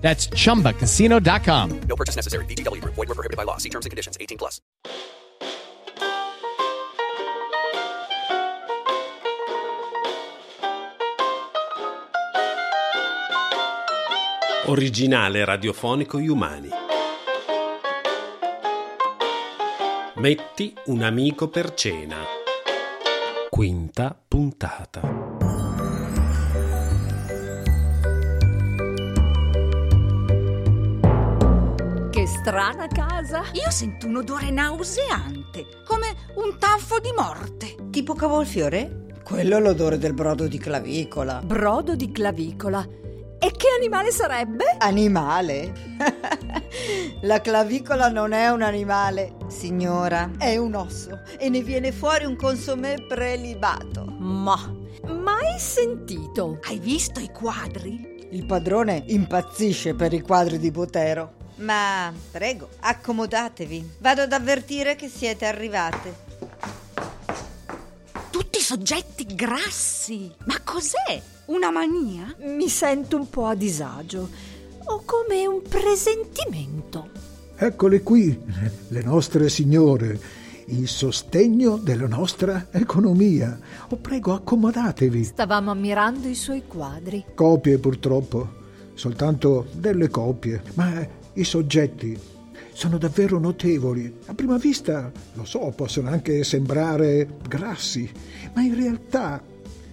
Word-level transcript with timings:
That's 0.00 0.28
chumbacasino.com. 0.30 1.80
No 1.86 1.94
purchase 1.96 2.16
necessary. 2.16 2.44
VGW 2.46 2.80
Group. 2.80 2.94
Void 2.94 3.08
were 3.08 3.14
prohibited 3.14 3.36
by 3.36 3.44
law. 3.44 3.58
See 3.58 3.70
terms 3.70 3.86
and 3.86 3.90
conditions. 3.90 4.16
18 4.20 4.38
plus. 4.38 4.60
Originale 14.66 15.44
radiofonico 15.44 16.18
Iumani. 16.18 16.68
Metti 20.16 20.74
un 20.86 21.02
amico 21.02 21.48
per 21.48 21.74
cena. 21.74 22.18
Quinta 23.48 24.16
puntata. 24.28 25.59
Strana 32.40 32.86
casa. 32.86 33.42
Io 33.52 33.70
sento 33.70 34.06
un 34.06 34.16
odore 34.16 34.50
nauseante, 34.50 35.66
come 35.84 36.14
un 36.36 36.58
tanfo 36.58 36.98
di 36.98 37.12
morte. 37.14 37.76
Tipo 37.90 38.14
cavolfiore? 38.14 39.08
Quello 39.22 39.58
è 39.58 39.60
l'odore 39.60 39.98
del 39.98 40.14
brodo 40.14 40.48
di 40.48 40.56
clavicola. 40.56 41.42
Brodo 41.44 41.94
di 41.94 42.10
clavicola. 42.10 42.82
E 43.42 43.52
che 43.52 43.66
animale 43.76 44.10
sarebbe? 44.10 44.64
Animale? 44.78 45.72
La 47.22 47.42
clavicola 47.42 48.08
non 48.08 48.32
è 48.32 48.48
un 48.48 48.62
animale, 48.62 49.36
signora, 49.48 50.30
è 50.38 50.56
un 50.56 50.74
osso 50.74 51.20
e 51.38 51.50
ne 51.50 51.60
viene 51.60 51.92
fuori 51.92 52.24
un 52.24 52.36
consomè 52.36 53.04
prelibato. 53.06 54.04
Ma 54.18 54.56
mai 55.04 55.58
sentito. 55.58 56.58
Hai 56.62 56.78
visto 56.78 57.20
i 57.20 57.30
quadri? 57.30 58.28
Il 58.30 58.46
padrone 58.46 59.02
impazzisce 59.08 59.94
per 59.94 60.14
i 60.14 60.20
quadri 60.20 60.58
di 60.58 60.70
Botero. 60.70 61.39
Ma 61.60 62.12
prego, 62.30 62.68
accomodatevi. 62.80 63.96
Vado 63.98 64.22
ad 64.22 64.32
avvertire 64.32 64.96
che 64.96 65.08
siete 65.08 65.44
arrivate. 65.44 66.28
Tutti 68.30 68.60
soggetti 68.60 69.26
grassi. 69.26 70.32
Ma 70.44 70.58
cos'è? 70.64 71.20
Una 71.46 71.70
mania? 71.70 72.34
Mi 72.38 72.68
sento 72.68 73.16
un 73.16 73.28
po' 73.28 73.46
a 73.46 73.54
disagio. 73.54 74.28
Ho 74.86 75.02
come 75.04 75.46
un 75.46 75.60
presentimento. 75.60 77.10
Eccole 77.56 78.02
qui, 78.02 78.40
le 78.88 79.02
nostre 79.02 79.50
signore, 79.50 80.18
il 80.66 80.88
sostegno 80.88 81.76
della 81.76 82.06
nostra 82.06 82.68
economia. 82.70 83.58
O 83.90 83.96
prego, 83.96 84.32
accomodatevi. 84.32 85.24
Stavamo 85.24 85.70
ammirando 85.70 86.26
i 86.26 86.34
suoi 86.34 86.62
quadri. 86.66 87.22
Copie 87.34 87.76
purtroppo, 87.76 88.48
soltanto 88.94 89.66
delle 89.72 90.08
copie, 90.08 90.62
ma 90.74 91.18
i 91.40 91.44
soggetti 91.44 92.18
sono 92.72 92.98
davvero 92.98 93.38
notevoli. 93.38 94.12
A 94.26 94.34
prima 94.34 94.58
vista, 94.58 95.10
lo 95.34 95.44
so, 95.44 95.72
possono 95.74 96.10
anche 96.10 96.44
sembrare 96.44 97.26
grassi, 97.48 98.10
ma 98.54 98.60
in 98.60 98.74
realtà, 98.74 99.42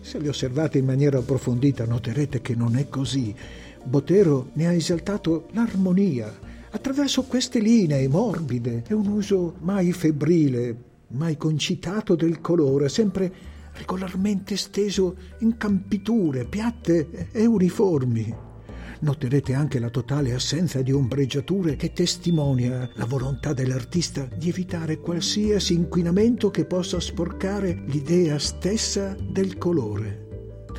se 0.00 0.18
li 0.18 0.28
osservate 0.28 0.78
in 0.78 0.84
maniera 0.84 1.18
approfondita, 1.18 1.84
noterete 1.84 2.40
che 2.40 2.54
non 2.54 2.76
è 2.76 2.88
così. 2.88 3.34
Botero 3.82 4.50
ne 4.52 4.68
ha 4.68 4.72
esaltato 4.72 5.48
l'armonia 5.52 6.32
attraverso 6.70 7.24
queste 7.24 7.58
linee 7.58 8.06
morbide 8.06 8.84
e 8.86 8.94
un 8.94 9.08
uso 9.08 9.56
mai 9.60 9.92
febbrile, 9.92 10.76
mai 11.08 11.36
concitato 11.36 12.14
del 12.14 12.40
colore, 12.40 12.88
sempre 12.88 13.32
regolarmente 13.72 14.56
steso 14.56 15.16
in 15.40 15.56
campiture 15.56 16.44
piatte 16.44 17.28
e 17.32 17.44
uniformi. 17.46 18.50
Noterete 19.02 19.52
anche 19.52 19.80
la 19.80 19.90
totale 19.90 20.32
assenza 20.32 20.80
di 20.80 20.92
ombreggiature 20.92 21.74
che 21.74 21.92
testimonia 21.92 22.88
la 22.94 23.04
volontà 23.04 23.52
dell'artista 23.52 24.28
di 24.36 24.48
evitare 24.48 25.00
qualsiasi 25.00 25.74
inquinamento 25.74 26.50
che 26.50 26.64
possa 26.64 27.00
sporcare 27.00 27.82
l'idea 27.86 28.38
stessa 28.38 29.16
del 29.20 29.58
colore. 29.58 30.28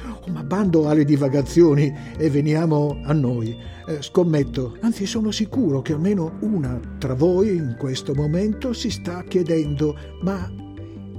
Oh, 0.06 0.31
ma 0.31 0.41
bando 0.41 0.88
alle 0.88 1.03
divagazioni 1.03 1.94
e 2.17 2.29
veniamo 2.29 3.01
a 3.03 3.11
noi. 3.11 3.53
Eh, 3.85 4.01
scommetto, 4.01 4.78
anzi 4.79 5.05
sono 5.05 5.31
sicuro 5.31 5.81
che 5.81 5.91
almeno 5.91 6.38
una 6.44 6.79
tra 6.97 7.16
voi 7.16 7.57
in 7.57 7.75
questo 7.78 8.13
momento 8.16 8.72
si 8.72 8.90
sta 8.90 9.22
chiedendo, 9.23 9.97
ma 10.22 10.50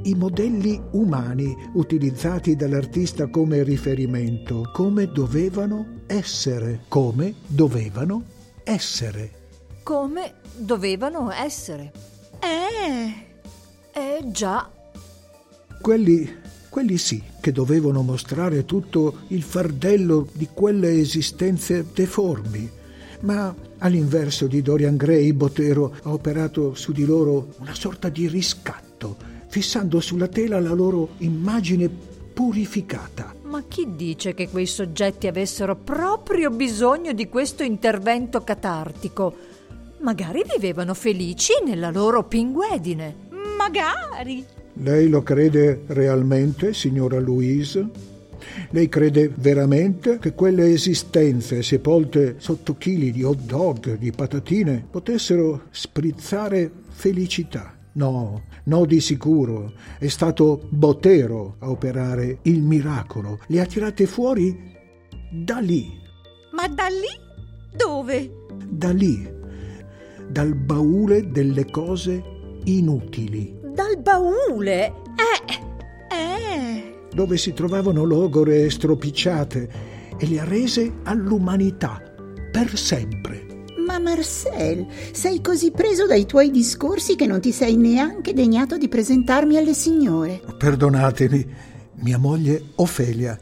i 0.05 0.15
modelli 0.15 0.81
umani 0.93 1.55
utilizzati 1.75 2.57
dall'artista 2.57 3.29
come 3.29 3.63
riferimento, 3.63 4.71
come 4.73 5.07
dovevano 5.07 6.01
essere, 6.07 6.81
come 6.89 7.35
dovevano 7.47 8.25
essere. 8.65 9.31
Come 9.83 10.35
dovevano 10.57 11.31
essere. 11.31 11.93
Eh. 12.41 13.33
Eh 13.93 14.31
già. 14.31 14.71
Quelli, 15.81 16.37
quelli 16.69 16.99
sì, 16.99 17.23
che 17.41 17.53
dovevano 17.53 18.03
mostrare 18.03 18.65
tutto 18.65 19.19
il 19.29 19.43
fardello 19.43 20.29
di 20.33 20.49
quelle 20.53 20.99
esistenze 20.99 21.87
deformi. 21.93 22.71
Ma 23.21 23.55
all'inverso 23.79 24.47
di 24.47 24.63
Dorian 24.63 24.97
Gray, 24.97 25.33
Botero 25.33 25.95
ha 26.03 26.13
operato 26.13 26.75
su 26.75 26.93
di 26.93 27.05
loro 27.05 27.55
una 27.59 27.75
sorta 27.75 28.09
di 28.09 28.27
riscatto, 28.29 28.94
fissando 29.55 30.01
sulla 30.01 30.27
tela 30.27 30.59
la 30.59 30.73
loro 30.73 31.11
immagine 31.19 31.89
purificata. 31.89 33.33
Ma 33.43 33.63
chi 33.69 33.95
dice 33.95 34.35
che 34.35 34.49
quei 34.49 34.67
soggetti 34.67 35.29
avessero 35.29 35.77
proprio 35.77 36.51
bisogno 36.51 37.13
di 37.13 37.29
questo 37.29 37.63
intervento 37.63 38.43
catartico? 38.43 39.33
Magari 40.01 40.43
vivevano 40.53 40.93
felici 40.93 41.53
nella 41.65 41.93
loro 41.93 42.25
pinguedine. 42.25 43.29
Magari. 43.57 44.45
Lei 44.73 45.09
lo 45.09 45.23
crede 45.23 45.85
realmente, 45.87 46.75
signora 46.75 47.21
Louise? 47.21 47.89
Lei 48.71 48.89
crede 48.89 49.31
veramente 49.33 50.19
che 50.19 50.35
quelle 50.35 50.73
esistenze 50.73 51.63
sepolte 51.63 52.35
sotto 52.39 52.77
chili 52.77 53.13
di 53.13 53.23
hot 53.23 53.39
dog, 53.39 53.99
di 53.99 54.11
patatine, 54.11 54.85
potessero 54.91 55.67
sprizzare 55.71 56.69
felicità? 56.89 57.74
No, 57.95 58.43
no 58.65 58.85
di 58.87 59.01
sicuro. 59.01 59.73
È 59.99 60.09
stato 60.09 60.67
Botero 60.69 61.57
a 61.61 61.71
operare 61.71 62.39
il 62.43 62.63
miracolo. 62.63 63.41
Le 63.47 63.61
ha 63.61 63.67
tirate 63.67 64.07
fuori 64.07 64.73
da 65.31 65.59
lì. 65.59 65.93
Ma 66.53 66.67
da 66.69 66.87
lì? 66.87 67.77
Dove? 67.77 68.31
Da 68.69 68.93
lì. 68.93 69.31
Dal 70.29 70.55
baule 70.55 71.31
delle 71.31 71.71
cose 71.71 72.23
inutili. 72.65 73.59
Dal 73.75 74.01
baule? 74.01 74.87
Eh. 74.87 75.63
Eh. 76.11 76.99
Dove 77.13 77.37
si 77.37 77.53
trovavano 77.53 78.05
logore 78.05 78.71
stropicciate 78.71 79.71
e 80.17 80.27
le 80.27 80.41
ha 80.41 80.45
rese 80.45 80.95
all'umanità 81.05 82.01
per 82.51 82.77
sempre. 82.77 83.54
Ma 84.05 84.11
Marcel, 84.11 84.87
sei 85.13 85.41
così 85.41 85.71
preso 85.71 86.07
dai 86.07 86.27
tuoi 86.27 86.51
discorsi 86.51 87.17
che 87.17 87.25
non 87.25 87.41
ti 87.41 87.53
sei 87.53 87.75
neanche 87.77 88.35
degnato 88.35 88.77
di 88.77 88.87
presentarmi 88.87 89.57
alle 89.57 89.73
signore. 89.73 90.43
Perdonatemi, 90.59 91.47
mia 91.95 92.19
moglie 92.19 92.63
Ofelia, 92.75 93.39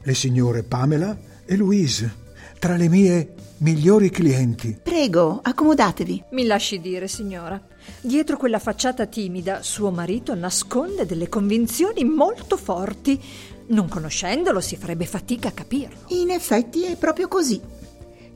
le 0.00 0.14
signore 0.14 0.62
Pamela 0.62 1.18
e 1.44 1.56
Louise, 1.56 2.14
tra 2.60 2.76
le 2.76 2.88
mie 2.88 3.34
migliori 3.58 4.08
clienti. 4.10 4.78
Prego, 4.80 5.40
accomodatevi. 5.42 6.26
Mi 6.30 6.46
lasci 6.46 6.80
dire, 6.80 7.08
signora. 7.08 7.60
Dietro 8.00 8.36
quella 8.36 8.60
facciata 8.60 9.06
timida, 9.06 9.64
suo 9.64 9.90
marito 9.90 10.36
nasconde 10.36 11.04
delle 11.04 11.28
convinzioni 11.28 12.04
molto 12.04 12.56
forti. 12.56 13.20
Non 13.68 13.88
conoscendolo 13.88 14.60
si 14.60 14.76
farebbe 14.76 15.04
fatica 15.04 15.48
a 15.48 15.52
capirlo. 15.52 15.96
In 16.08 16.30
effetti 16.30 16.84
è 16.84 16.96
proprio 16.96 17.26
così. 17.26 17.60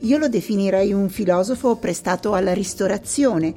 Io 0.03 0.17
lo 0.17 0.29
definirei 0.29 0.93
un 0.93 1.09
filosofo 1.09 1.75
prestato 1.75 2.33
alla 2.33 2.53
ristorazione, 2.53 3.53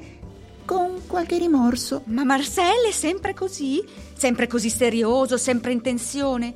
con 0.63 1.01
qualche 1.07 1.39
rimorso. 1.39 2.03
Ma 2.05 2.23
Marcel 2.23 2.85
è 2.87 2.91
sempre 2.91 3.33
così? 3.33 3.83
Sempre 4.15 4.45
così 4.45 4.69
serioso, 4.69 5.37
sempre 5.37 5.71
in 5.71 5.81
tensione? 5.81 6.53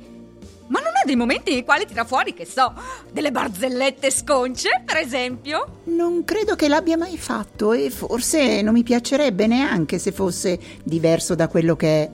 Ma 0.68 0.78
non 0.78 0.92
ha 0.94 1.04
dei 1.04 1.16
momenti 1.16 1.52
nei 1.52 1.64
quali 1.64 1.86
tira 1.86 2.04
fuori, 2.04 2.34
che 2.34 2.44
so, 2.44 2.72
delle 3.10 3.32
barzellette 3.32 4.12
sconce, 4.12 4.82
per 4.84 4.98
esempio? 4.98 5.80
Non 5.84 6.22
credo 6.22 6.54
che 6.54 6.68
l'abbia 6.68 6.96
mai 6.96 7.18
fatto 7.18 7.72
e 7.72 7.90
forse 7.90 8.62
non 8.62 8.74
mi 8.74 8.84
piacerebbe 8.84 9.48
neanche 9.48 9.98
se 9.98 10.12
fosse 10.12 10.56
diverso 10.84 11.34
da 11.34 11.48
quello 11.48 11.74
che 11.74 12.02
è. 12.02 12.10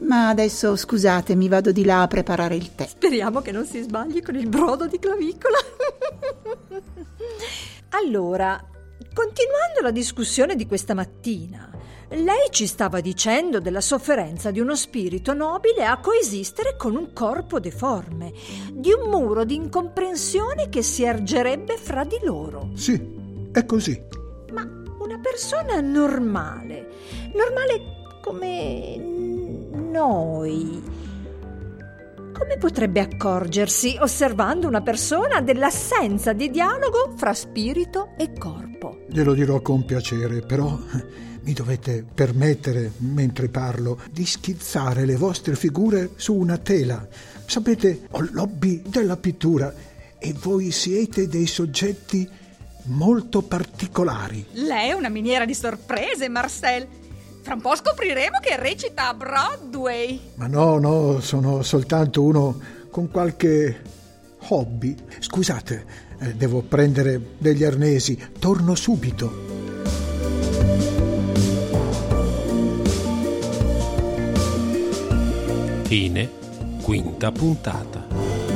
Ma 0.00 0.28
adesso 0.28 0.74
scusate, 0.74 1.36
mi 1.36 1.48
vado 1.48 1.70
di 1.70 1.84
là 1.84 2.02
a 2.02 2.08
preparare 2.08 2.56
il 2.56 2.74
tè. 2.74 2.86
Speriamo 2.88 3.40
che 3.40 3.52
non 3.52 3.64
si 3.64 3.80
sbagli 3.80 4.22
con 4.22 4.34
il 4.34 4.48
brodo 4.48 4.86
di 4.86 4.98
clavicola. 4.98 5.56
allora, 7.96 8.62
continuando 9.12 9.80
la 9.80 9.90
discussione 9.90 10.54
di 10.54 10.66
questa 10.66 10.94
mattina, 10.94 11.70
lei 12.10 12.48
ci 12.50 12.66
stava 12.66 13.00
dicendo 13.00 13.58
della 13.58 13.80
sofferenza 13.80 14.50
di 14.50 14.60
uno 14.60 14.76
spirito 14.76 15.32
nobile 15.32 15.84
a 15.84 15.98
coesistere 15.98 16.76
con 16.76 16.94
un 16.94 17.12
corpo 17.12 17.58
deforme, 17.58 18.32
di 18.72 18.92
un 18.92 19.08
muro 19.08 19.44
di 19.44 19.54
incomprensione 19.54 20.68
che 20.68 20.82
si 20.82 21.02
ergerebbe 21.02 21.76
fra 21.76 22.04
di 22.04 22.18
loro. 22.22 22.70
Sì, 22.74 23.48
è 23.50 23.64
così. 23.64 24.00
Ma 24.52 24.62
una 24.62 25.18
persona 25.18 25.80
normale, 25.80 26.88
normale 27.32 28.20
come 28.22 28.96
noi, 28.96 30.82
come 32.36 32.58
potrebbe 32.58 33.00
accorgersi, 33.00 33.96
osservando 33.98 34.68
una 34.68 34.82
persona, 34.82 35.40
dell'assenza 35.40 36.34
di 36.34 36.50
dialogo 36.50 37.14
fra 37.16 37.32
spirito 37.32 38.10
e 38.18 38.34
corpo? 38.34 39.04
Glielo 39.08 39.32
dirò 39.32 39.62
con 39.62 39.86
piacere, 39.86 40.42
però 40.42 40.78
mi 41.40 41.52
dovete 41.54 42.04
permettere, 42.12 42.92
mentre 42.98 43.48
parlo, 43.48 44.00
di 44.10 44.26
schizzare 44.26 45.06
le 45.06 45.16
vostre 45.16 45.56
figure 45.56 46.10
su 46.16 46.34
una 46.34 46.58
tela. 46.58 47.08
Sapete, 47.46 48.02
ho 48.10 48.26
l'hobby 48.32 48.82
della 48.86 49.16
pittura 49.16 49.72
e 50.18 50.34
voi 50.34 50.70
siete 50.72 51.28
dei 51.28 51.46
soggetti 51.46 52.28
molto 52.88 53.40
particolari. 53.40 54.44
Lei 54.52 54.90
è 54.90 54.92
una 54.92 55.08
miniera 55.08 55.46
di 55.46 55.54
sorprese, 55.54 56.28
Marcel. 56.28 56.86
Fra 57.46 57.54
un 57.54 57.60
po' 57.60 57.76
scopriremo 57.76 58.40
che 58.40 58.56
recita 58.56 59.06
a 59.06 59.14
Broadway. 59.14 60.32
Ma 60.34 60.48
no, 60.48 60.80
no, 60.80 61.20
sono 61.20 61.62
soltanto 61.62 62.24
uno 62.24 62.58
con 62.90 63.08
qualche 63.08 63.82
hobby. 64.48 64.96
Scusate, 65.20 65.84
eh, 66.18 66.34
devo 66.34 66.62
prendere 66.62 67.20
degli 67.38 67.62
arnesi. 67.62 68.20
Torno 68.40 68.74
subito. 68.74 69.44
Fine 75.84 76.30
quinta 76.82 77.30
puntata. 77.30 78.55